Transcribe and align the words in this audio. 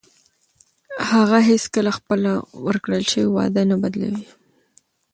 هغه 1.09 1.37
هیڅکله 1.49 1.91
خپله 1.97 2.31
ورکړل 2.65 3.03
شوې 3.11 3.27
وعده 3.35 3.61
نه 3.71 3.75
بدلوي. 3.83 4.25